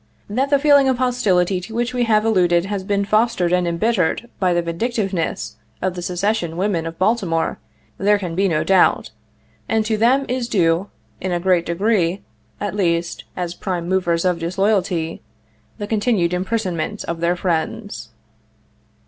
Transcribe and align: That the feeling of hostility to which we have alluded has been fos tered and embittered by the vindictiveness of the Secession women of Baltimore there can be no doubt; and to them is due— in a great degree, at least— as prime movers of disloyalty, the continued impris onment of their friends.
That 0.27 0.49
the 0.49 0.57
feeling 0.57 0.89
of 0.89 0.97
hostility 0.97 1.61
to 1.61 1.75
which 1.75 1.93
we 1.93 2.05
have 2.05 2.25
alluded 2.25 2.65
has 2.65 2.83
been 2.83 3.05
fos 3.05 3.35
tered 3.35 3.51
and 3.51 3.67
embittered 3.67 4.31
by 4.39 4.51
the 4.51 4.63
vindictiveness 4.63 5.57
of 5.79 5.93
the 5.93 6.01
Secession 6.01 6.57
women 6.57 6.87
of 6.87 6.97
Baltimore 6.97 7.59
there 7.99 8.17
can 8.17 8.33
be 8.33 8.47
no 8.47 8.63
doubt; 8.63 9.11
and 9.69 9.85
to 9.85 9.97
them 9.97 10.25
is 10.27 10.47
due— 10.49 10.89
in 11.21 11.31
a 11.31 11.39
great 11.39 11.67
degree, 11.67 12.23
at 12.59 12.73
least— 12.75 13.25
as 13.37 13.53
prime 13.53 13.87
movers 13.87 14.25
of 14.25 14.39
disloyalty, 14.39 15.21
the 15.77 15.85
continued 15.85 16.31
impris 16.31 16.65
onment 16.65 17.05
of 17.05 17.19
their 17.19 17.35
friends. 17.35 18.09